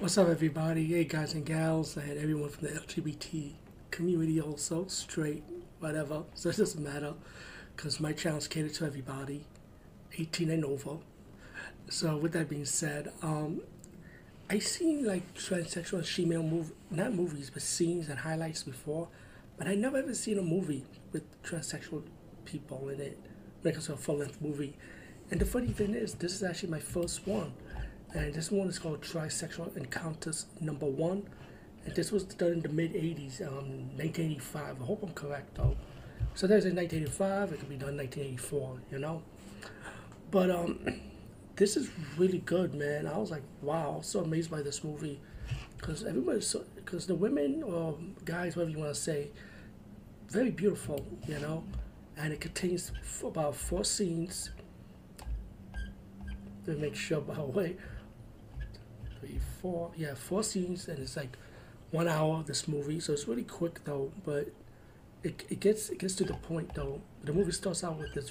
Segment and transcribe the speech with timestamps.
[0.00, 0.86] What's up, everybody?
[0.86, 3.52] Hey, guys and gals, and everyone from the LGBT
[3.90, 5.44] community, also straight,
[5.78, 6.22] whatever.
[6.32, 7.12] So it doesn't matter,
[7.76, 9.44] because my channel is catered to everybody,
[10.18, 10.96] 18 and over.
[11.90, 13.60] So with that being said, um,
[14.48, 19.08] I seen like transsexual and female move not movies, but scenes and highlights before,
[19.58, 22.04] but I never ever seen a movie with transsexual
[22.46, 23.18] people in it,
[23.62, 24.78] like a full length movie.
[25.30, 27.52] And the funny thing is, this is actually my first one.
[28.12, 31.28] And this one is called Trisexual Encounters Number One.
[31.84, 34.82] And this was done in the mid 80s, um, 1985.
[34.82, 35.76] I hope I'm correct though.
[36.34, 39.22] So there's in 1985, it could be done in 1984, you know?
[40.30, 40.78] But um,
[41.56, 43.06] this is really good, man.
[43.06, 45.20] I was like, wow, I was so amazed by this movie.
[45.76, 49.28] Because everybody's so, because the women or guys, whatever you want to say,
[50.28, 51.64] very beautiful, you know?
[52.16, 52.92] And it contains
[53.24, 54.50] about four scenes
[56.66, 57.76] to make sure, by the way,
[59.20, 61.36] three, four, yeah, four scenes, and it's like
[61.90, 64.10] one hour this movie, so it's really quick though.
[64.24, 64.48] But
[65.22, 67.00] it, it gets it gets to the point though.
[67.24, 68.30] The movie starts out with this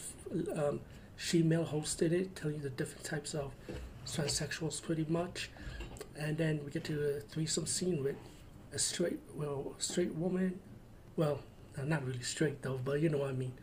[0.56, 0.80] um,
[1.18, 3.52] she-male hosted it, telling you the different types of
[4.06, 5.50] transsexuals, pretty much,
[6.18, 8.16] and then we get to a threesome scene with
[8.74, 10.60] a straight, well, straight woman,
[11.18, 11.40] well,
[11.84, 13.54] not really straight though, but you know what I mean.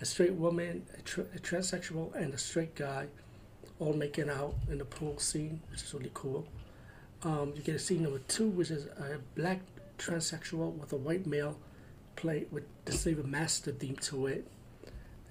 [0.00, 3.06] A straight woman, a, tra- a transsexual, and a straight guy
[3.78, 6.46] all making out in the pool scene, which is really cool.
[7.24, 9.60] Um, you get a scene number two, which is a black
[9.98, 11.56] transsexual with a white male
[12.16, 14.46] play with the Slave Master theme to it.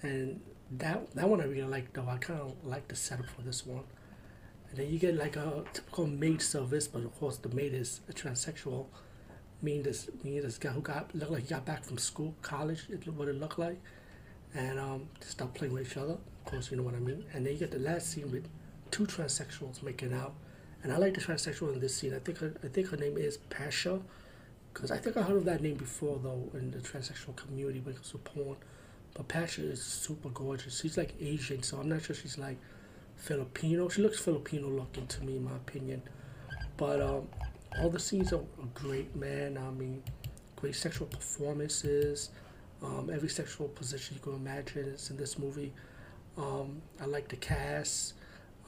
[0.02, 2.08] And that that one I really like though.
[2.08, 3.84] I kind of like the setup for this one.
[4.70, 8.02] And then you get like a typical maid service, but of course the maid is
[8.10, 8.88] a transsexual.
[9.62, 11.98] Me and this me and this guy who got looked like he got back from
[11.98, 13.80] school, college, it, what it looked like,
[14.54, 16.14] and um, they start playing with each other.
[16.14, 17.24] Of course, you know what I mean.
[17.34, 18.48] And then you get the last scene with
[18.92, 20.34] two transsexuals making out,
[20.84, 22.14] and I like the transsexual in this scene.
[22.14, 24.02] I think her, I think her name is Pasha,
[24.74, 27.94] because I think I heard of that name before though in the transsexual community when
[27.94, 28.58] it comes to porn.
[29.14, 30.80] But Pasha is super gorgeous.
[30.80, 32.58] She's like Asian, so I'm not sure she's like
[33.16, 33.88] Filipino.
[33.88, 36.02] She looks Filipino looking to me, in my opinion.
[36.78, 37.28] But um,
[37.80, 39.58] all the scenes are, are great, man.
[39.58, 40.04] I mean,
[40.56, 42.32] great sexual performances.
[42.82, 45.72] Um, every sexual position you can imagine is in this movie.
[46.38, 48.16] Um, I like the cast,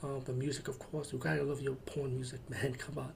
[0.04, 1.12] uh, the music, of course.
[1.14, 2.76] You gotta love your porn music, man.
[2.76, 3.14] Come on.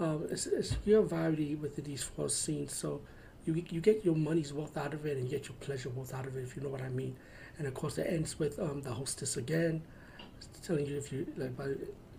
[0.00, 3.00] Um, it's, it's your variety with these four scenes, so
[3.46, 6.26] you you get your money's worth out of it and get your pleasure worth out
[6.26, 7.16] of it, if you know what I mean.
[7.58, 9.82] And of course, it ends with um, the hostess again,
[10.62, 11.52] telling you if you like,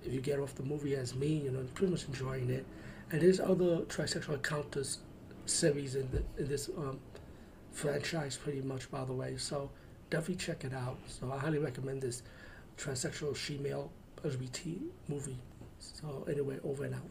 [0.06, 2.66] if you get off the movie as me, you know, pretty much enjoying it.
[3.12, 5.00] And there's other trisexual encounters
[5.46, 7.00] series in, the, in this um,
[7.72, 9.38] franchise, pretty much, by the way.
[9.38, 9.70] So
[10.10, 10.98] definitely check it out.
[11.08, 12.24] So I highly recommend this
[12.78, 13.92] transsexual female
[14.24, 14.78] LGBT
[15.08, 15.38] movie.
[15.80, 17.02] So anyway, over and out.